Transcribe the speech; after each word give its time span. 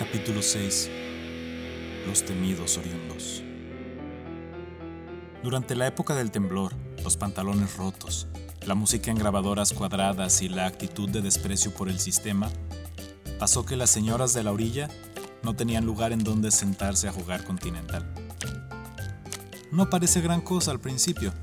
Capítulo 0.00 0.40
6 0.40 0.88
Los 2.06 2.24
temidos 2.24 2.78
oriundos 2.78 3.42
Durante 5.42 5.76
la 5.76 5.86
época 5.86 6.14
del 6.14 6.30
temblor, 6.30 6.72
los 7.04 7.18
pantalones 7.18 7.76
rotos, 7.76 8.26
la 8.64 8.74
música 8.74 9.10
en 9.10 9.18
grabadoras 9.18 9.74
cuadradas 9.74 10.40
y 10.40 10.48
la 10.48 10.64
actitud 10.64 11.10
de 11.10 11.20
desprecio 11.20 11.74
por 11.74 11.90
el 11.90 12.00
sistema, 12.00 12.48
pasó 13.38 13.66
que 13.66 13.76
las 13.76 13.90
señoras 13.90 14.32
de 14.32 14.42
la 14.42 14.52
orilla 14.52 14.88
no 15.42 15.54
tenían 15.54 15.84
lugar 15.84 16.12
en 16.12 16.24
donde 16.24 16.50
sentarse 16.50 17.06
a 17.06 17.12
jugar 17.12 17.44
continental. 17.44 18.10
No 19.70 19.90
parece 19.90 20.22
gran 20.22 20.40
cosa 20.40 20.70
al 20.70 20.80
principio, 20.80 21.34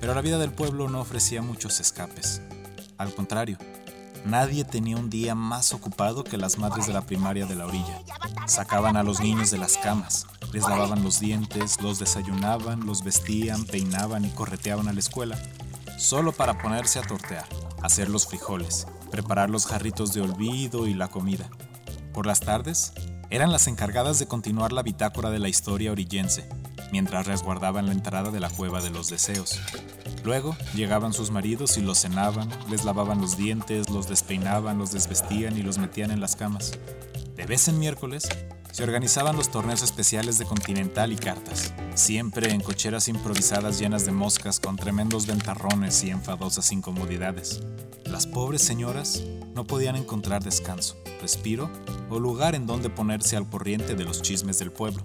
pero 0.00 0.14
la 0.14 0.20
vida 0.20 0.36
del 0.36 0.52
pueblo 0.52 0.90
no 0.90 1.00
ofrecía 1.00 1.40
muchos 1.40 1.80
escapes. 1.80 2.42
Al 2.98 3.14
contrario, 3.14 3.56
Nadie 4.24 4.64
tenía 4.64 4.96
un 4.96 5.08
día 5.08 5.34
más 5.34 5.72
ocupado 5.72 6.24
que 6.24 6.36
las 6.36 6.58
madres 6.58 6.86
de 6.86 6.92
la 6.92 7.00
primaria 7.00 7.46
de 7.46 7.54
la 7.54 7.66
orilla. 7.66 8.02
Sacaban 8.46 8.96
a 8.96 9.02
los 9.02 9.20
niños 9.20 9.50
de 9.50 9.58
las 9.58 9.78
camas, 9.78 10.26
les 10.52 10.62
lavaban 10.62 11.02
los 11.02 11.20
dientes, 11.20 11.80
los 11.80 11.98
desayunaban, 11.98 12.86
los 12.86 13.02
vestían, 13.02 13.64
peinaban 13.64 14.24
y 14.24 14.30
correteaban 14.30 14.88
a 14.88 14.92
la 14.92 15.00
escuela, 15.00 15.38
solo 15.96 16.32
para 16.32 16.58
ponerse 16.58 16.98
a 16.98 17.02
tortear, 17.02 17.46
hacer 17.82 18.10
los 18.10 18.26
frijoles, 18.26 18.86
preparar 19.10 19.48
los 19.48 19.66
jarritos 19.66 20.12
de 20.12 20.20
olvido 20.20 20.86
y 20.86 20.94
la 20.94 21.08
comida. 21.08 21.48
Por 22.12 22.26
las 22.26 22.40
tardes, 22.40 22.92
eran 23.30 23.52
las 23.52 23.68
encargadas 23.68 24.18
de 24.18 24.26
continuar 24.26 24.72
la 24.72 24.82
bitácora 24.82 25.30
de 25.30 25.38
la 25.38 25.48
historia 25.48 25.92
orillense, 25.92 26.48
mientras 26.92 27.26
resguardaban 27.26 27.86
la 27.86 27.92
entrada 27.92 28.30
de 28.30 28.40
la 28.40 28.50
cueva 28.50 28.80
de 28.80 28.90
los 28.90 29.08
deseos. 29.08 29.60
Luego 30.24 30.56
llegaban 30.74 31.12
sus 31.12 31.30
maridos 31.30 31.76
y 31.78 31.80
los 31.82 32.00
cenaban, 32.00 32.48
les 32.68 32.84
lavaban 32.84 33.20
los 33.20 33.36
dientes, 33.36 33.88
los 33.90 34.08
despeinaban, 34.08 34.78
los 34.78 34.92
desvestían 34.92 35.56
y 35.56 35.62
los 35.62 35.78
metían 35.78 36.10
en 36.10 36.20
las 36.20 36.36
camas. 36.36 36.72
De 37.36 37.46
vez 37.46 37.68
en 37.68 37.78
miércoles 37.78 38.28
se 38.72 38.84
organizaban 38.84 39.36
los 39.36 39.50
torneos 39.50 39.82
especiales 39.82 40.38
de 40.38 40.44
Continental 40.44 41.12
y 41.12 41.16
cartas, 41.16 41.72
siempre 41.94 42.50
en 42.52 42.60
cocheras 42.60 43.08
improvisadas 43.08 43.78
llenas 43.78 44.04
de 44.04 44.12
moscas 44.12 44.60
con 44.60 44.76
tremendos 44.76 45.26
ventarrones 45.26 46.04
y 46.04 46.10
enfadosas 46.10 46.70
incomodidades. 46.70 47.60
Las 48.04 48.26
pobres 48.26 48.62
señoras 48.62 49.22
no 49.54 49.64
podían 49.64 49.96
encontrar 49.96 50.42
descanso, 50.42 50.96
respiro 51.20 51.70
o 52.10 52.18
lugar 52.18 52.54
en 52.54 52.66
donde 52.66 52.90
ponerse 52.90 53.36
al 53.36 53.48
corriente 53.48 53.94
de 53.94 54.04
los 54.04 54.22
chismes 54.22 54.58
del 54.58 54.70
pueblo. 54.70 55.04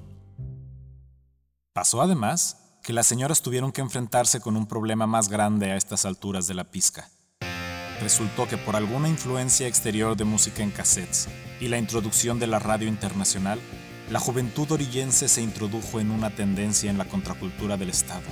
Pasó 1.76 2.02
además 2.02 2.56
que 2.84 2.94
las 2.94 3.06
señoras 3.06 3.42
tuvieron 3.42 3.74
que 3.74 3.82
enfrentarse 3.82 4.40
con 4.40 4.56
un 4.56 4.66
problema 4.66 5.08
más 5.08 5.28
grande 5.28 5.74
a 5.74 5.76
estas 5.76 6.06
alturas 6.06 6.48
de 6.48 6.54
la 6.54 6.64
pizca. 6.64 7.10
Resultó 8.00 8.48
que 8.48 8.56
por 8.56 8.78
alguna 8.78 9.10
influencia 9.10 9.68
exterior 9.68 10.16
de 10.16 10.24
música 10.24 10.64
en 10.64 10.72
cassettes 10.72 11.28
y 11.60 11.68
la 11.68 11.78
introducción 11.78 12.40
de 12.40 12.48
la 12.48 12.60
radio 12.60 12.88
internacional, 12.88 13.60
la 14.10 14.22
juventud 14.22 14.72
orillense 14.72 15.28
se 15.28 15.42
introdujo 15.42 16.00
en 16.00 16.12
una 16.12 16.34
tendencia 16.34 16.90
en 16.90 16.98
la 16.98 17.10
contracultura 17.10 17.76
del 17.76 17.90
Estado. 17.90 18.24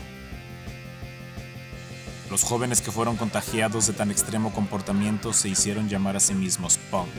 Los 2.31 2.45
jóvenes 2.45 2.79
que 2.79 2.93
fueron 2.93 3.17
contagiados 3.17 3.87
de 3.87 3.93
tan 3.93 4.09
extremo 4.09 4.53
comportamiento 4.53 5.33
se 5.33 5.49
hicieron 5.49 5.89
llamar 5.89 6.15
a 6.15 6.21
sí 6.21 6.33
mismos 6.33 6.77
punk. 6.89 7.11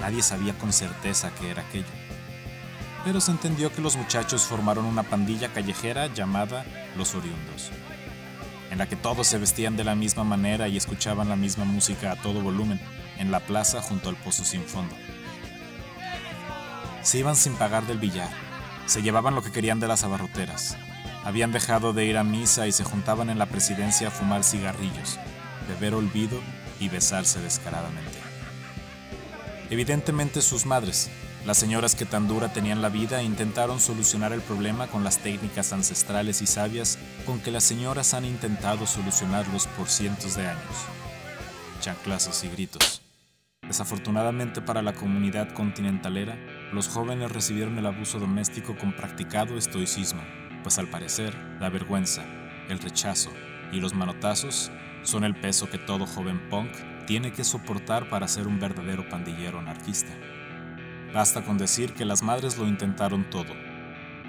Nadie 0.00 0.22
sabía 0.22 0.56
con 0.56 0.72
certeza 0.72 1.30
qué 1.38 1.50
era 1.50 1.60
aquello 1.60 2.13
pero 3.04 3.20
se 3.20 3.30
entendió 3.30 3.70
que 3.70 3.82
los 3.82 3.96
muchachos 3.96 4.44
formaron 4.44 4.86
una 4.86 5.02
pandilla 5.02 5.52
callejera 5.52 6.06
llamada 6.06 6.64
Los 6.96 7.14
Oriundos, 7.14 7.70
en 8.70 8.78
la 8.78 8.88
que 8.88 8.96
todos 8.96 9.26
se 9.26 9.38
vestían 9.38 9.76
de 9.76 9.84
la 9.84 9.94
misma 9.94 10.24
manera 10.24 10.68
y 10.68 10.78
escuchaban 10.78 11.28
la 11.28 11.36
misma 11.36 11.64
música 11.64 12.12
a 12.12 12.16
todo 12.16 12.40
volumen, 12.40 12.80
en 13.18 13.30
la 13.30 13.40
plaza 13.40 13.82
junto 13.82 14.08
al 14.08 14.16
pozo 14.16 14.44
sin 14.44 14.64
fondo. 14.64 14.96
Se 17.02 17.18
iban 17.18 17.36
sin 17.36 17.54
pagar 17.56 17.86
del 17.86 17.98
billar, 17.98 18.30
se 18.86 19.02
llevaban 19.02 19.34
lo 19.34 19.42
que 19.42 19.52
querían 19.52 19.80
de 19.80 19.88
las 19.88 20.02
abarroteras, 20.02 20.76
habían 21.24 21.52
dejado 21.52 21.92
de 21.92 22.06
ir 22.06 22.16
a 22.16 22.24
misa 22.24 22.66
y 22.66 22.72
se 22.72 22.84
juntaban 22.84 23.28
en 23.28 23.38
la 23.38 23.46
presidencia 23.46 24.08
a 24.08 24.10
fumar 24.10 24.44
cigarrillos, 24.44 25.18
beber 25.68 25.94
olvido 25.94 26.40
y 26.80 26.88
besarse 26.88 27.40
descaradamente. 27.40 28.18
Evidentemente 29.70 30.42
sus 30.42 30.66
madres, 30.66 31.10
las 31.46 31.58
señoras 31.58 31.94
que 31.94 32.06
tan 32.06 32.26
dura 32.26 32.52
tenían 32.52 32.80
la 32.80 32.88
vida 32.88 33.22
intentaron 33.22 33.78
solucionar 33.78 34.32
el 34.32 34.40
problema 34.40 34.86
con 34.86 35.04
las 35.04 35.18
técnicas 35.18 35.74
ancestrales 35.74 36.40
y 36.40 36.46
sabias 36.46 36.98
con 37.26 37.38
que 37.40 37.50
las 37.50 37.64
señoras 37.64 38.14
han 38.14 38.24
intentado 38.24 38.86
solucionarlos 38.86 39.66
por 39.66 39.88
cientos 39.88 40.36
de 40.36 40.46
años. 40.46 40.86
Chanclazos 41.80 42.44
y 42.44 42.48
gritos. 42.48 43.02
Desafortunadamente 43.60 44.62
para 44.62 44.80
la 44.80 44.94
comunidad 44.94 45.50
continentalera, 45.52 46.38
los 46.72 46.88
jóvenes 46.88 47.30
recibieron 47.30 47.78
el 47.78 47.86
abuso 47.86 48.18
doméstico 48.18 48.76
con 48.78 48.96
practicado 48.96 49.58
estoicismo, 49.58 50.22
pues 50.62 50.78
al 50.78 50.88
parecer 50.88 51.34
la 51.60 51.68
vergüenza, 51.68 52.24
el 52.70 52.78
rechazo 52.78 53.30
y 53.70 53.80
los 53.80 53.92
manotazos 53.92 54.70
son 55.02 55.24
el 55.24 55.34
peso 55.34 55.68
que 55.68 55.78
todo 55.78 56.06
joven 56.06 56.48
punk 56.48 56.70
tiene 57.06 57.32
que 57.32 57.44
soportar 57.44 58.08
para 58.08 58.28
ser 58.28 58.46
un 58.46 58.58
verdadero 58.58 59.06
pandillero 59.10 59.58
anarquista. 59.58 60.14
Basta 61.14 61.44
con 61.44 61.58
decir 61.58 61.92
que 61.92 62.04
las 62.04 62.24
madres 62.24 62.58
lo 62.58 62.66
intentaron 62.66 63.30
todo. 63.30 63.54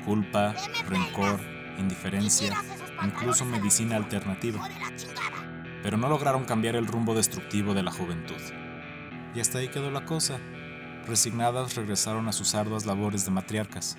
Culpa, 0.06 0.54
rencor, 0.88 1.40
indiferencia, 1.80 2.54
incluso 3.04 3.44
medicina 3.44 3.96
alternativa. 3.96 4.70
Pero 5.82 5.98
no 5.98 6.08
lograron 6.08 6.46
cambiar 6.46 6.76
el 6.76 6.86
rumbo 6.86 7.16
destructivo 7.16 7.74
de 7.74 7.82
la 7.82 7.92
juventud. 7.92 8.40
Y 9.34 9.40
hasta 9.40 9.58
ahí 9.58 9.70
quedó 9.70 9.90
la 9.90 10.06
cosa. 10.06 10.38
Resignadas 11.08 11.76
regresaron 11.76 12.28
a 12.28 12.34
sus 12.34 12.54
arduas 12.54 12.86
labores 12.86 13.26
de 13.26 13.32
matriarcas. 13.32 13.98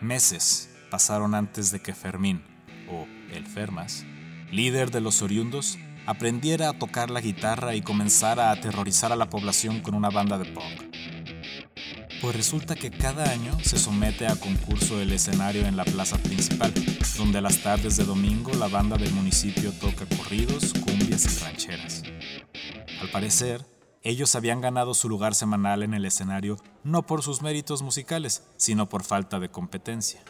Meses 0.00 0.74
pasaron 0.90 1.36
antes 1.36 1.70
de 1.70 1.78
que 1.78 1.94
Fermín, 1.94 2.42
o 2.90 3.06
el 3.30 3.46
Fermas, 3.46 4.04
líder 4.50 4.90
de 4.90 5.00
los 5.00 5.22
oriundos, 5.22 5.78
aprendiera 6.06 6.70
a 6.70 6.78
tocar 6.78 7.10
la 7.10 7.20
guitarra 7.20 7.76
y 7.76 7.82
comenzara 7.82 8.48
a 8.48 8.52
aterrorizar 8.52 9.12
a 9.12 9.16
la 9.16 9.30
población 9.30 9.80
con 9.80 9.94
una 9.94 10.10
banda 10.10 10.36
de 10.38 10.46
punk. 10.46 10.95
Pues 12.26 12.34
resulta 12.34 12.74
que 12.74 12.90
cada 12.90 13.30
año 13.30 13.56
se 13.62 13.78
somete 13.78 14.26
a 14.26 14.34
concurso 14.34 15.00
el 15.00 15.12
escenario 15.12 15.64
en 15.64 15.76
la 15.76 15.84
plaza 15.84 16.18
principal, 16.18 16.74
donde 17.16 17.38
a 17.38 17.40
las 17.40 17.62
tardes 17.62 17.96
de 17.96 18.04
domingo 18.04 18.52
la 18.54 18.66
banda 18.66 18.96
del 18.96 19.12
municipio 19.12 19.70
toca 19.70 20.06
corridos, 20.06 20.72
cumbias 20.72 21.24
y 21.24 21.44
rancheras. 21.44 22.02
Al 23.00 23.10
parecer, 23.12 23.64
ellos 24.02 24.34
habían 24.34 24.60
ganado 24.60 24.92
su 24.94 25.08
lugar 25.08 25.36
semanal 25.36 25.84
en 25.84 25.94
el 25.94 26.04
escenario 26.04 26.56
no 26.82 27.06
por 27.06 27.22
sus 27.22 27.42
méritos 27.42 27.82
musicales, 27.82 28.42
sino 28.56 28.88
por 28.88 29.04
falta 29.04 29.38
de 29.38 29.48
competencia. 29.48 30.20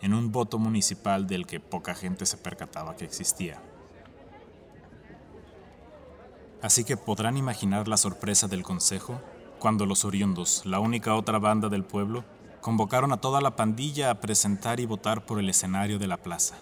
En 0.00 0.14
un 0.14 0.30
voto 0.30 0.60
municipal 0.60 1.26
del 1.26 1.44
que 1.44 1.58
poca 1.58 1.92
gente 1.96 2.24
se 2.24 2.36
percataba 2.36 2.94
que 2.94 3.04
existía. 3.04 3.60
Así 6.62 6.84
que 6.84 6.96
podrán 6.96 7.36
imaginar 7.36 7.88
la 7.88 7.96
sorpresa 7.96 8.46
del 8.46 8.62
consejo 8.62 9.20
cuando 9.58 9.86
los 9.86 10.04
oriundos, 10.04 10.64
la 10.64 10.80
única 10.80 11.14
otra 11.14 11.38
banda 11.38 11.68
del 11.68 11.84
pueblo, 11.84 12.24
convocaron 12.60 13.12
a 13.12 13.20
toda 13.20 13.40
la 13.40 13.56
pandilla 13.56 14.10
a 14.10 14.20
presentar 14.20 14.80
y 14.80 14.86
votar 14.86 15.24
por 15.24 15.38
el 15.38 15.48
escenario 15.48 15.98
de 15.98 16.06
la 16.06 16.16
plaza. 16.16 16.56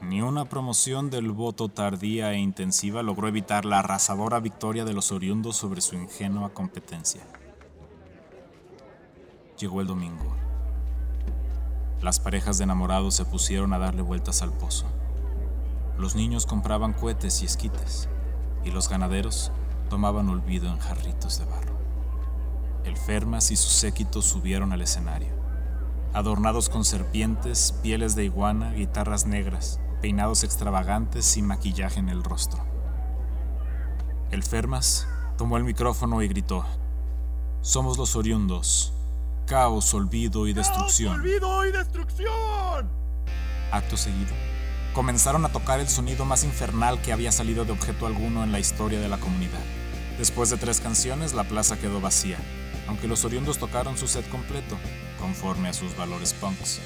Ni 0.00 0.20
una 0.22 0.44
promoción 0.44 1.10
del 1.10 1.32
voto 1.32 1.68
tardía 1.68 2.32
e 2.32 2.38
intensiva 2.38 3.02
logró 3.02 3.28
evitar 3.28 3.64
la 3.64 3.80
arrasadora 3.80 4.38
victoria 4.40 4.84
de 4.84 4.92
los 4.92 5.10
oriundos 5.10 5.56
sobre 5.56 5.80
su 5.80 5.96
ingenua 5.96 6.50
competencia. 6.50 7.22
Llegó 9.58 9.80
el 9.80 9.88
domingo. 9.88 10.36
Las 12.00 12.20
parejas 12.20 12.58
de 12.58 12.64
enamorados 12.64 13.14
se 13.14 13.24
pusieron 13.24 13.72
a 13.72 13.78
darle 13.78 14.02
vueltas 14.02 14.42
al 14.42 14.52
pozo. 14.52 14.86
Los 15.98 16.14
niños 16.14 16.46
compraban 16.46 16.92
cohetes 16.92 17.42
y 17.42 17.46
esquites, 17.46 18.08
y 18.64 18.70
los 18.70 18.88
ganaderos 18.88 19.50
tomaban 19.88 20.28
olvido 20.28 20.68
en 20.68 20.78
jarritos 20.78 21.38
de 21.38 21.44
barro. 21.44 21.78
El 22.84 22.96
Fermas 22.96 23.50
y 23.50 23.56
sus 23.56 23.72
séquitos 23.72 24.24
subieron 24.24 24.72
al 24.72 24.82
escenario, 24.82 25.34
adornados 26.14 26.68
con 26.68 26.84
serpientes, 26.84 27.72
pieles 27.82 28.14
de 28.14 28.24
iguana, 28.24 28.72
guitarras 28.72 29.26
negras, 29.26 29.80
peinados 30.00 30.44
extravagantes 30.44 31.36
y 31.36 31.42
maquillaje 31.42 32.00
en 32.00 32.08
el 32.08 32.22
rostro. 32.22 32.64
El 34.30 34.42
Fermas 34.42 35.06
tomó 35.36 35.56
el 35.56 35.64
micrófono 35.64 36.22
y 36.22 36.28
gritó, 36.28 36.64
Somos 37.60 37.98
los 37.98 38.16
oriundos, 38.16 38.92
caos, 39.46 39.92
olvido 39.94 40.46
y 40.46 40.52
destrucción. 40.52 41.14
¡Caos, 41.14 41.24
olvido 41.24 41.66
y 41.66 41.72
destrucción! 41.72 42.90
Acto 43.70 43.96
seguido, 43.96 44.32
comenzaron 44.94 45.44
a 45.44 45.50
tocar 45.50 45.80
el 45.80 45.88
sonido 45.88 46.24
más 46.24 46.44
infernal 46.44 47.00
que 47.02 47.12
había 47.12 47.32
salido 47.32 47.64
de 47.64 47.72
objeto 47.72 48.06
alguno 48.06 48.44
en 48.44 48.52
la 48.52 48.60
historia 48.60 49.00
de 49.00 49.08
la 49.08 49.18
comunidad. 49.18 49.60
Después 50.18 50.50
de 50.50 50.56
tres 50.56 50.80
canciones, 50.80 51.32
la 51.32 51.44
plaza 51.44 51.78
quedó 51.78 52.00
vacía, 52.00 52.38
aunque 52.88 53.06
los 53.06 53.24
oriundos 53.24 53.58
tocaron 53.58 53.96
su 53.96 54.08
set 54.08 54.28
completo, 54.28 54.76
conforme 55.20 55.68
a 55.68 55.72
sus 55.72 55.96
valores 55.96 56.34
punks. 56.34 56.80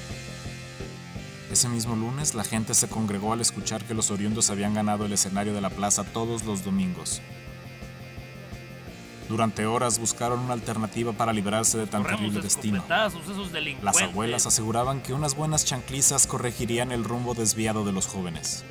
Ese 1.51 1.67
mismo 1.67 1.95
lunes, 1.95 2.35
la 2.35 2.43
gente 2.43 2.75
se 2.75 2.87
congregó 2.87 3.33
al 3.33 3.41
escuchar 3.41 3.83
que 3.85 3.95
los 3.95 4.11
oriundos 4.11 4.51
habían 4.51 4.75
ganado 4.75 5.05
el 5.05 5.13
escenario 5.13 5.53
de 5.53 5.61
la 5.61 5.71
plaza 5.71 6.03
todos 6.03 6.43
los 6.45 6.63
domingos. 6.63 7.21
Durante 9.29 9.65
horas 9.65 9.97
buscaron 9.97 10.39
una 10.39 10.53
alternativa 10.53 11.13
para 11.13 11.33
librarse 11.33 11.79
de 11.79 11.87
tan 11.87 12.03
terrible 12.03 12.41
destino. 12.41 12.83
Las 13.81 14.01
abuelas 14.01 14.45
aseguraban 14.45 15.01
que 15.01 15.13
unas 15.13 15.35
buenas 15.35 15.65
chanclizas 15.65 16.27
corregirían 16.27 16.91
el 16.91 17.03
rumbo 17.03 17.33
desviado 17.33 17.83
de 17.83 17.93
los 17.93 18.05
jóvenes. 18.05 18.63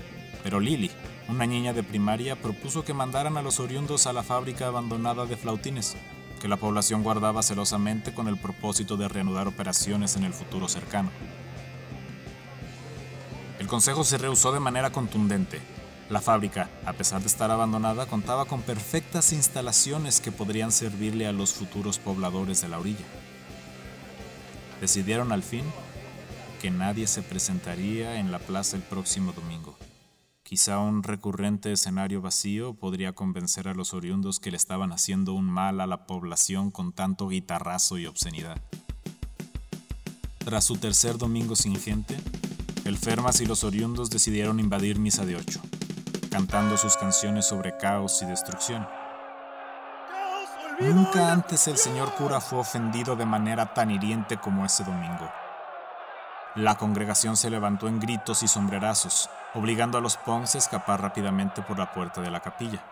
Pero 0.42 0.60
Lily, 0.60 0.90
una 1.32 1.46
niña 1.46 1.72
de 1.72 1.82
primaria, 1.82 2.36
propuso 2.36 2.84
que 2.84 2.94
mandaran 2.94 3.36
a 3.36 3.42
los 3.42 3.58
oriundos 3.58 4.06
a 4.06 4.12
la 4.12 4.22
fábrica 4.22 4.66
abandonada 4.66 5.26
de 5.26 5.36
flautines, 5.36 5.96
que 6.40 6.48
la 6.48 6.58
población 6.58 7.02
guardaba 7.02 7.42
celosamente 7.42 8.12
con 8.12 8.28
el 8.28 8.36
propósito 8.36 8.96
de 8.96 9.08
reanudar 9.08 9.48
operaciones 9.48 10.16
en 10.16 10.24
el 10.24 10.34
futuro 10.34 10.68
cercano. 10.68 11.10
El 13.58 13.66
consejo 13.66 14.04
se 14.04 14.18
rehusó 14.18 14.52
de 14.52 14.60
manera 14.60 14.90
contundente, 14.90 15.60
la 16.10 16.20
fábrica, 16.20 16.68
a 16.84 16.92
pesar 16.92 17.22
de 17.22 17.28
estar 17.28 17.50
abandonada, 17.50 18.04
contaba 18.04 18.44
con 18.44 18.60
perfectas 18.60 19.32
instalaciones 19.32 20.20
que 20.20 20.30
podrían 20.30 20.70
servirle 20.70 21.26
a 21.26 21.32
los 21.32 21.54
futuros 21.54 21.98
pobladores 21.98 22.60
de 22.60 22.68
la 22.68 22.78
orilla. 22.78 23.06
Decidieron 24.82 25.32
al 25.32 25.42
fin 25.42 25.64
que 26.60 26.70
nadie 26.70 27.06
se 27.06 27.22
presentaría 27.22 28.16
en 28.16 28.30
la 28.30 28.40
plaza 28.40 28.76
el 28.76 28.82
próximo 28.82 29.32
domingo. 29.32 29.74
Quizá 30.42 30.78
un 30.78 31.02
recurrente 31.02 31.72
escenario 31.72 32.20
vacío 32.20 32.74
podría 32.74 33.12
convencer 33.12 33.68
a 33.68 33.74
los 33.74 33.94
oriundos 33.94 34.40
que 34.40 34.50
le 34.50 34.56
estaban 34.56 34.92
haciendo 34.92 35.34
un 35.34 35.46
mal 35.46 35.80
a 35.80 35.86
la 35.86 36.06
población 36.06 36.70
con 36.70 36.92
tanto 36.92 37.28
guitarrazo 37.28 37.98
y 37.98 38.06
obscenidad. 38.06 38.60
Tras 40.38 40.64
su 40.64 40.76
tercer 40.76 41.18
domingo 41.18 41.56
sin 41.56 41.76
gente, 41.76 42.16
el 42.84 42.98
Fermas 42.98 43.40
y 43.40 43.46
los 43.46 43.64
oriundos 43.64 44.10
decidieron 44.10 44.60
invadir 44.60 44.98
Misa 44.98 45.24
de 45.24 45.36
Ocho 45.36 45.62
cantando 46.32 46.78
sus 46.78 46.96
canciones 46.96 47.44
sobre 47.44 47.76
caos 47.76 48.22
y 48.22 48.24
destrucción. 48.24 48.88
Nunca 50.80 51.30
antes 51.30 51.68
el 51.68 51.76
señor 51.76 52.14
cura 52.14 52.40
fue 52.40 52.58
ofendido 52.58 53.14
de 53.16 53.26
manera 53.26 53.74
tan 53.74 53.90
hiriente 53.90 54.38
como 54.38 54.64
ese 54.64 54.82
domingo. 54.82 55.30
La 56.54 56.76
congregación 56.76 57.36
se 57.36 57.50
levantó 57.50 57.86
en 57.86 58.00
gritos 58.00 58.42
y 58.42 58.48
sombrerazos, 58.48 59.28
obligando 59.54 59.98
a 59.98 60.00
los 60.00 60.16
Ponce 60.16 60.58
a 60.58 60.60
escapar 60.60 61.00
rápidamente 61.00 61.62
por 61.62 61.78
la 61.78 61.92
puerta 61.92 62.20
de 62.20 62.30
la 62.30 62.40
capilla. 62.40 62.82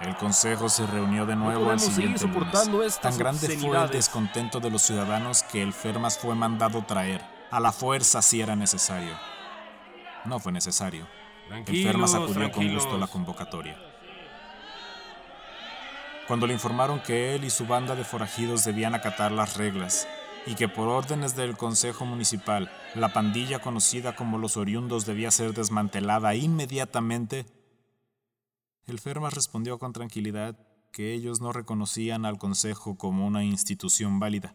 El 0.00 0.14
consejo 0.14 0.68
se 0.68 0.86
reunió 0.86 1.26
de 1.26 1.34
nuevo 1.34 1.70
al 1.70 1.80
siguiente 1.80 2.24
lunes. 2.26 3.00
Tan 3.00 3.18
grande 3.18 3.58
fue 3.58 3.82
el 3.82 3.90
descontento 3.90 4.60
de 4.60 4.70
los 4.70 4.82
ciudadanos 4.82 5.42
que 5.42 5.60
el 5.60 5.72
Fermas 5.72 6.18
fue 6.18 6.36
mandado 6.36 6.82
traer, 6.82 7.20
a 7.50 7.58
la 7.58 7.72
fuerza 7.72 8.22
si 8.22 8.40
era 8.40 8.54
necesario. 8.54 9.18
No 10.24 10.38
fue 10.38 10.52
necesario. 10.52 11.06
el 11.50 11.82
Fermas 11.82 12.14
acudió 12.14 12.50
con 12.52 12.72
gusto 12.72 12.96
la 12.96 13.08
convocatoria. 13.08 13.76
Cuando 16.28 16.46
le 16.46 16.52
informaron 16.52 17.00
que 17.00 17.34
él 17.34 17.44
y 17.44 17.50
su 17.50 17.66
banda 17.66 17.96
de 17.96 18.04
forajidos 18.04 18.64
debían 18.64 18.94
acatar 18.94 19.32
las 19.32 19.56
reglas 19.56 20.06
y 20.46 20.54
que 20.54 20.68
por 20.68 20.88
órdenes 20.88 21.36
del 21.36 21.56
Consejo 21.56 22.04
Municipal 22.04 22.70
la 22.94 23.12
pandilla 23.12 23.60
conocida 23.60 24.16
como 24.16 24.38
los 24.38 24.56
oriundos 24.56 25.06
debía 25.06 25.30
ser 25.30 25.52
desmantelada 25.52 26.34
inmediatamente, 26.34 27.46
el 28.86 28.98
Fermas 28.98 29.34
respondió 29.34 29.78
con 29.78 29.92
tranquilidad 29.92 30.58
que 30.92 31.12
ellos 31.12 31.40
no 31.40 31.52
reconocían 31.52 32.24
al 32.24 32.38
Consejo 32.38 32.96
como 32.96 33.26
una 33.26 33.44
institución 33.44 34.18
válida 34.18 34.54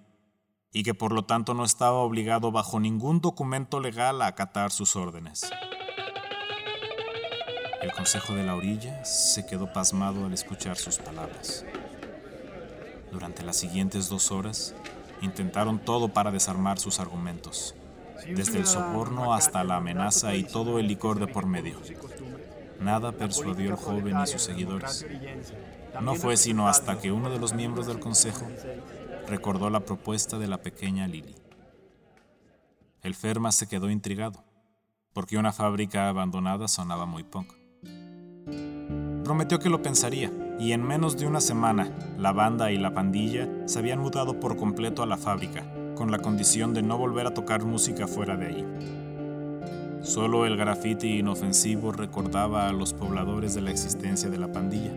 y 0.72 0.84
que 0.84 0.96
por 0.96 1.14
lo 1.14 1.26
tanto 1.26 1.54
no 1.54 1.64
estaba 1.64 1.98
obligado 2.00 2.52
bajo 2.52 2.80
ningún 2.80 3.22
documento 3.22 3.80
legal 3.80 4.22
a 4.22 4.28
acatar 4.28 4.72
sus 4.72 4.96
órdenes. 4.96 5.50
El 7.84 7.92
consejo 7.92 8.34
de 8.34 8.44
la 8.44 8.56
orilla 8.56 9.04
se 9.04 9.46
quedó 9.46 9.72
pasmado 9.72 10.26
al 10.26 10.34
escuchar 10.34 10.78
sus 10.78 10.98
palabras. 10.98 11.66
Durante 13.12 13.44
las 13.44 13.58
siguientes 13.58 14.10
dos 14.10 14.32
horas, 14.32 14.74
intentaron 15.24 15.80
todo 15.80 16.10
para 16.10 16.32
desarmar 16.32 16.78
sus 16.80 17.00
argumentos, 17.00 17.76
desde 18.28 18.60
el 18.60 18.66
soborno 18.66 19.34
hasta 19.34 19.64
la 19.64 19.78
amenaza 19.78 20.36
y 20.36 20.44
todo 20.44 20.80
el 20.80 20.88
licor 20.88 21.20
de 21.20 21.28
por 21.28 21.46
medio. 21.46 21.80
Nada 22.80 23.14
persuadió 23.14 23.72
al 23.72 23.78
joven 23.78 24.18
y 24.22 24.28
sus 24.28 24.42
seguidores. 24.42 25.06
No 26.02 26.16
fue 26.16 26.38
sino 26.38 26.68
hasta 26.68 27.00
que 27.00 27.12
uno 27.12 27.30
de 27.30 27.40
los 27.40 27.54
miembros 27.54 27.88
del 27.88 28.00
consejo 28.00 28.46
recordó 29.28 29.70
la 29.70 29.80
propuesta 29.80 30.38
de 30.38 30.48
la 30.48 30.58
pequeña 30.58 31.08
Lily. 31.08 31.36
El 33.02 33.16
Ferma 33.16 33.52
se 33.52 33.68
quedó 33.68 33.90
intrigado, 33.90 34.44
porque 35.14 35.38
una 35.38 35.54
fábrica 35.54 36.10
abandonada 36.10 36.68
sonaba 36.68 37.06
muy 37.06 37.24
poco. 37.24 37.56
Prometió 39.24 39.60
que 39.60 39.70
lo 39.70 39.82
pensaría, 39.82 40.32
y 40.60 40.72
en 40.72 40.84
menos 40.84 41.18
de 41.18 41.28
una 41.28 41.42
semana, 41.42 41.90
la 42.18 42.32
banda 42.32 42.72
y 42.72 42.78
la 42.78 42.94
pandilla 42.94 43.50
se 43.66 43.80
habían 43.80 44.00
mudado 44.00 44.40
por 44.40 44.58
completo 44.58 45.04
a 45.04 45.06
la 45.06 45.18
fábrica, 45.18 45.66
con 45.96 46.12
la 46.12 46.20
condición 46.20 46.74
de 46.74 46.82
no 46.82 46.98
volver 46.98 47.28
a 47.28 47.34
tocar 47.34 47.64
música 47.64 48.08
fuera 48.08 48.36
de 48.36 48.48
allí. 48.48 48.66
Solo 50.02 50.46
el 50.46 50.58
grafiti 50.58 51.20
inofensivo 51.20 51.92
recordaba 51.92 52.68
a 52.68 52.74
los 52.74 52.94
pobladores 52.94 53.54
de 53.54 53.62
la 53.62 53.72
existencia 53.72 54.30
de 54.30 54.38
la 54.38 54.52
pandilla. 54.52 54.94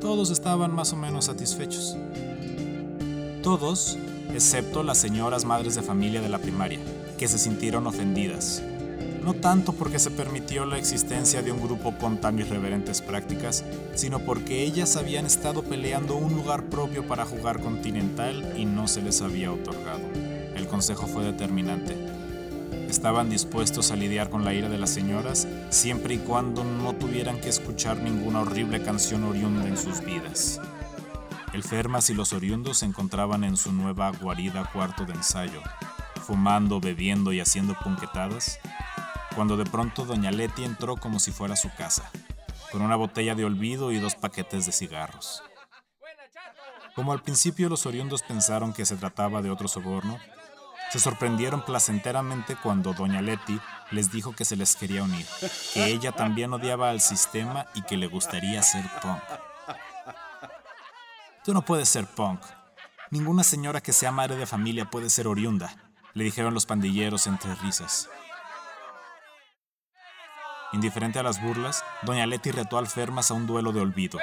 Todos 0.00 0.30
estaban 0.30 0.74
más 0.74 0.92
o 0.94 0.96
menos 0.96 1.26
satisfechos. 1.26 1.98
Todos, 3.42 3.98
excepto 4.32 4.82
las 4.82 4.98
señoras 4.98 5.44
madres 5.44 5.74
de 5.74 5.82
familia 5.82 6.22
de 6.22 6.30
la 6.30 6.38
primaria, 6.38 6.80
que 7.18 7.28
se 7.28 7.38
sintieron 7.38 7.86
ofendidas. 7.86 8.62
No 9.22 9.34
tanto 9.34 9.72
porque 9.74 9.98
se 9.98 10.10
permitió 10.10 10.64
la 10.64 10.78
existencia 10.78 11.42
de 11.42 11.52
un 11.52 11.60
grupo 11.60 11.94
con 11.98 12.20
tan 12.20 12.38
irreverentes 12.38 13.02
prácticas, 13.02 13.64
sino 13.94 14.20
porque 14.20 14.62
ellas 14.62 14.96
habían 14.96 15.26
estado 15.26 15.62
peleando 15.62 16.16
un 16.16 16.34
lugar 16.34 16.64
propio 16.64 17.06
para 17.06 17.26
jugar 17.26 17.60
continental 17.60 18.54
y 18.56 18.64
no 18.64 18.88
se 18.88 19.02
les 19.02 19.20
había 19.20 19.52
otorgado. 19.52 20.02
El 20.56 20.66
consejo 20.66 21.06
fue 21.06 21.24
determinante. 21.24 21.96
Estaban 22.88 23.30
dispuestos 23.30 23.92
a 23.92 23.96
lidiar 23.96 24.30
con 24.30 24.44
la 24.44 24.54
ira 24.54 24.68
de 24.68 24.78
las 24.78 24.90
señoras 24.90 25.46
siempre 25.68 26.14
y 26.14 26.18
cuando 26.18 26.64
no 26.64 26.94
tuvieran 26.94 27.40
que 27.40 27.48
escuchar 27.48 27.98
ninguna 27.98 28.40
horrible 28.40 28.82
canción 28.82 29.24
oriunda 29.24 29.68
en 29.68 29.76
sus 29.76 30.00
vidas. 30.00 30.60
El 31.52 31.62
Fermas 31.62 32.10
y 32.10 32.14
los 32.14 32.32
oriundos 32.32 32.78
se 32.78 32.86
encontraban 32.86 33.44
en 33.44 33.56
su 33.56 33.72
nueva 33.72 34.10
guarida 34.12 34.70
cuarto 34.72 35.04
de 35.04 35.12
ensayo, 35.12 35.60
fumando, 36.26 36.80
bebiendo 36.80 37.32
y 37.32 37.40
haciendo 37.40 37.76
punquetadas, 37.82 38.58
cuando 39.40 39.56
de 39.56 39.64
pronto 39.64 40.04
doña 40.04 40.30
Leti 40.30 40.64
entró 40.64 40.98
como 40.98 41.18
si 41.18 41.32
fuera 41.32 41.56
su 41.56 41.70
casa, 41.74 42.10
con 42.70 42.82
una 42.82 42.94
botella 42.94 43.34
de 43.34 43.46
olvido 43.46 43.90
y 43.90 43.98
dos 43.98 44.14
paquetes 44.14 44.66
de 44.66 44.72
cigarros. 44.72 45.42
Como 46.94 47.12
al 47.12 47.22
principio 47.22 47.70
los 47.70 47.86
oriundos 47.86 48.20
pensaron 48.22 48.74
que 48.74 48.84
se 48.84 48.96
trataba 48.96 49.40
de 49.40 49.50
otro 49.50 49.66
soborno, 49.66 50.18
se 50.92 50.98
sorprendieron 50.98 51.64
placenteramente 51.64 52.54
cuando 52.54 52.92
doña 52.92 53.22
Leti 53.22 53.58
les 53.90 54.12
dijo 54.12 54.36
que 54.36 54.44
se 54.44 54.56
les 54.56 54.76
quería 54.76 55.04
unir, 55.04 55.24
que 55.72 55.86
ella 55.86 56.12
también 56.12 56.52
odiaba 56.52 56.90
al 56.90 57.00
sistema 57.00 57.64
y 57.74 57.80
que 57.80 57.96
le 57.96 58.08
gustaría 58.08 58.62
ser 58.62 58.84
punk. 59.00 59.22
Tú 61.46 61.54
no 61.54 61.62
puedes 61.62 61.88
ser 61.88 62.04
punk. 62.04 62.42
Ninguna 63.10 63.42
señora 63.42 63.80
que 63.80 63.94
sea 63.94 64.12
madre 64.12 64.36
de 64.36 64.44
familia 64.44 64.90
puede 64.90 65.08
ser 65.08 65.26
oriunda, 65.26 65.74
le 66.12 66.24
dijeron 66.24 66.52
los 66.52 66.66
pandilleros 66.66 67.26
entre 67.26 67.54
risas. 67.54 68.10
Indiferente 70.72 71.18
a 71.18 71.22
las 71.22 71.42
burlas, 71.42 71.84
doña 72.02 72.26
Leti 72.26 72.50
retó 72.50 72.78
al 72.78 72.86
Fermas 72.86 73.30
a 73.30 73.34
un 73.34 73.46
duelo 73.46 73.72
de 73.72 73.80
olvido, 73.80 74.18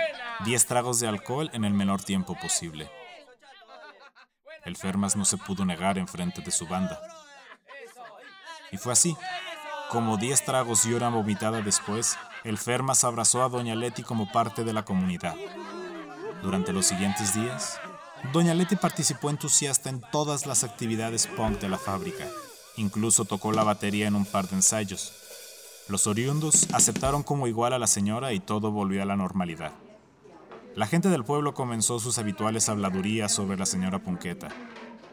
diez 0.45 0.65
tragos 0.65 0.99
de 0.99 1.07
alcohol 1.07 1.49
en 1.53 1.65
el 1.65 1.73
menor 1.73 2.01
tiempo 2.01 2.37
posible. 2.39 2.89
El 4.63 4.75
Fermas 4.75 5.15
no 5.15 5.25
se 5.25 5.37
pudo 5.37 5.65
negar 5.65 5.97
en 5.97 6.07
frente 6.07 6.41
de 6.41 6.51
su 6.51 6.67
banda. 6.67 6.99
Y 8.71 8.77
fue 8.77 8.93
así. 8.93 9.15
Como 9.89 10.17
diez 10.17 10.43
tragos 10.43 10.85
y 10.85 10.93
una 10.93 11.09
vomitada 11.09 11.61
después, 11.61 12.17
el 12.43 12.57
Fermas 12.57 13.03
abrazó 13.03 13.43
a 13.43 13.49
doña 13.49 13.75
Leti 13.75 14.03
como 14.03 14.31
parte 14.31 14.63
de 14.63 14.73
la 14.73 14.83
comunidad. 14.83 15.35
Durante 16.41 16.73
los 16.73 16.85
siguientes 16.85 17.33
días, 17.33 17.79
Doña 18.33 18.53
Leti 18.53 18.75
participó 18.75 19.29
entusiasta 19.29 19.89
en 19.89 20.01
todas 20.11 20.45
las 20.45 20.63
actividades 20.63 21.27
punk 21.27 21.59
de 21.59 21.69
la 21.69 21.77
fábrica. 21.77 22.25
Incluso 22.75 23.25
tocó 23.25 23.51
la 23.51 23.63
batería 23.63 24.07
en 24.07 24.15
un 24.15 24.25
par 24.25 24.47
de 24.47 24.57
ensayos. 24.57 25.13
Los 25.89 26.05
oriundos 26.05 26.67
aceptaron 26.73 27.23
como 27.23 27.47
igual 27.47 27.71
a 27.71 27.79
la 27.79 27.87
señora 27.87 28.33
y 28.33 28.41
todo 28.41 28.71
volvió 28.71 29.01
a 29.01 29.05
la 29.05 29.15
normalidad. 29.15 29.71
La 30.75 30.85
gente 30.85 31.07
del 31.07 31.23
pueblo 31.23 31.53
comenzó 31.53 31.99
sus 31.99 32.19
habituales 32.19 32.67
habladurías 32.67 33.31
sobre 33.31 33.57
la 33.57 33.65
señora 33.65 33.99
Punqueta. 33.99 34.49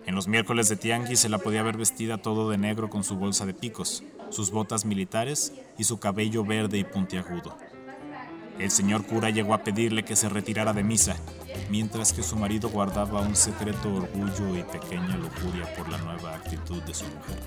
En 0.05 0.17
los 0.17 0.27
miércoles 0.27 0.69
de 0.69 0.77
tianguis 0.77 1.21
se 1.21 1.29
la 1.29 1.39
podía 1.39 1.63
ver 1.63 1.77
vestida 1.77 2.19
todo 2.19 2.51
de 2.51 2.59
negro 2.59 2.91
con 2.91 3.05
su 3.05 3.15
bolsa 3.15 3.47
de 3.47 3.55
picos, 3.55 4.03
sus 4.31 4.51
botas 4.51 4.85
militares 4.85 5.53
y 5.79 5.85
su 5.85 6.01
cabello 6.01 6.45
verde 6.45 6.79
y 6.79 6.85
puntiagudo. 6.85 7.57
El 8.59 8.73
señor 8.73 9.07
cura 9.07 9.31
llegó 9.31 9.55
a 9.55 9.63
pedirle 9.63 10.05
que 10.05 10.17
se 10.17 10.29
retirara 10.29 10.73
de 10.73 10.83
misa, 10.83 11.17
mientras 11.71 12.13
que 12.13 12.25
su 12.25 12.37
marido 12.37 12.69
guardaba 12.69 13.21
un 13.21 13.37
secreto 13.37 13.95
orgullo 13.95 14.57
y 14.57 14.63
pequeña 14.65 15.17
lujuria 15.17 15.73
por 15.77 15.89
la 15.89 15.99
nueva 15.99 16.35
actitud 16.35 16.83
de 16.83 16.95
su 16.95 17.05
mujer. 17.05 17.39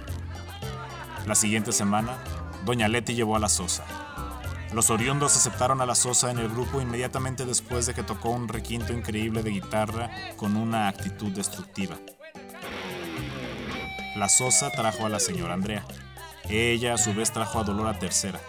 La 1.27 1.35
siguiente 1.35 1.73
semana, 1.73 2.17
doña 2.67 2.89
Leti 2.89 3.15
llevó 3.15 3.37
a 3.37 3.39
la 3.39 3.47
sosa. 3.47 3.85
Los 4.73 4.89
oriundos 4.89 5.37
aceptaron 5.37 5.79
a 5.79 5.85
la 5.85 5.95
Sosa 5.95 6.29
en 6.29 6.37
el 6.37 6.49
grupo 6.49 6.81
inmediatamente 6.81 7.45
después 7.45 7.85
de 7.85 7.93
que 7.93 8.03
tocó 8.03 8.29
un 8.31 8.49
requinto 8.49 8.91
increíble 8.91 9.41
de 9.41 9.51
guitarra 9.51 10.11
con 10.35 10.57
una 10.57 10.89
actitud 10.89 11.31
destructiva. 11.31 11.95
La 14.17 14.27
Sosa 14.27 14.69
trajo 14.69 15.05
a 15.05 15.09
la 15.09 15.21
señora 15.21 15.53
Andrea. 15.53 15.85
Ella 16.49 16.95
a 16.95 16.97
su 16.97 17.13
vez 17.13 17.31
trajo 17.31 17.61
a 17.61 17.63
Dolor 17.63 17.87
a 17.87 17.97
tercera. 17.97 18.41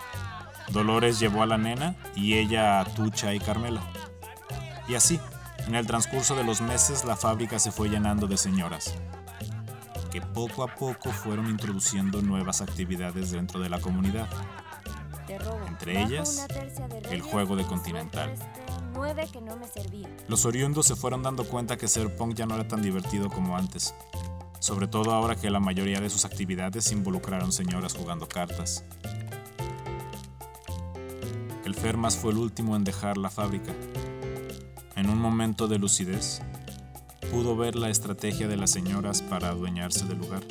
Dolores 0.71 1.21
llevó 1.21 1.45
a 1.45 1.47
la 1.47 1.57
nena 1.57 1.95
y 2.17 2.35
ella 2.35 2.81
a 2.81 2.85
Tucha 2.87 3.33
y 3.33 3.39
Carmela. 3.39 3.83
Y 4.89 4.97
así, 4.97 5.21
en 5.69 5.77
el 5.77 5.87
transcurso 5.87 6.35
de 6.35 6.43
los 6.43 6.61
meses 6.61 7.05
la 7.05 7.15
fábrica 7.15 7.61
se 7.61 7.71
fue 7.71 7.89
llenando 7.89 8.27
de 8.27 8.37
señoras, 8.37 8.97
que 10.11 10.21
poco 10.21 10.63
a 10.63 10.75
poco 10.75 11.11
fueron 11.11 11.49
introduciendo 11.49 12.23
nuevas 12.23 12.61
actividades 12.61 13.31
dentro 13.31 13.61
de 13.61 13.69
la 13.69 13.81
comunidad. 13.81 14.29
Entre 15.67 16.03
ellas, 16.03 16.47
el 17.11 17.21
juego 17.21 17.57
de 17.57 17.65
Continental. 17.65 18.35
Los 20.27 20.45
oriundos 20.47 20.87
se 20.87 20.97
fueron 20.97 21.23
dando 21.23 21.45
cuenta 21.45 21.77
que 21.77 21.87
ser 21.87 22.17
punk 22.17 22.35
ya 22.35 22.47
no 22.47 22.55
era 22.55 22.67
tan 22.67 22.81
divertido 22.81 23.29
como 23.29 23.57
antes, 23.57 23.95
sobre 24.59 24.89
todo 24.89 25.13
ahora 25.13 25.37
que 25.37 25.51
la 25.51 25.61
mayoría 25.61 26.01
de 26.01 26.11
sus 26.11 26.25
actividades 26.25 26.91
involucraron 26.93 27.53
señoras 27.53 27.95
jugando 27.95 28.27
cartas. 28.27 28.85
El 31.65 31.75
Fermas 31.75 32.17
fue 32.17 32.33
el 32.33 32.39
último 32.39 32.77
en 32.77 32.85
dejar 32.85 33.19
la 33.19 33.29
fábrica. 33.29 33.73
En 34.97 35.11
un 35.11 35.19
momento 35.19 35.69
de 35.69 35.79
lucidez, 35.79 36.41
pudo 37.31 37.57
ver 37.57 37.77
la 37.77 37.91
estrategia 37.91 38.49
de 38.49 38.57
las 38.57 38.71
señoras 38.71 39.23
para 39.23 39.51
adueñarse 39.51 40.07
del 40.07 40.19
lugar, 40.19 40.43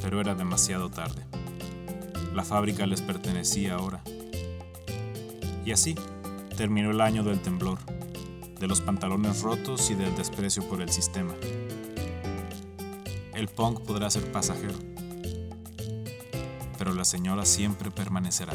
pero 0.00 0.20
era 0.20 0.34
demasiado 0.34 0.90
tarde. 0.90 1.22
La 2.34 2.44
fábrica 2.44 2.86
les 2.86 3.02
pertenecía 3.02 3.74
ahora. 3.74 4.02
Y 5.64 5.72
así 5.72 5.96
terminó 6.56 6.90
el 6.90 7.00
año 7.00 7.24
del 7.24 7.40
temblor, 7.40 7.78
de 8.58 8.66
los 8.68 8.80
pantalones 8.80 9.42
rotos 9.42 9.90
y 9.90 9.94
del 9.94 10.14
desprecio 10.16 10.66
por 10.68 10.80
el 10.80 10.90
sistema. 10.90 11.34
El 13.34 13.48
punk 13.48 13.80
podrá 13.80 14.08
ser 14.08 14.30
pasajero, 14.30 14.74
pero 16.78 16.94
la 16.94 17.04
señora 17.04 17.44
siempre 17.44 17.90
permanecerá. 17.90 18.54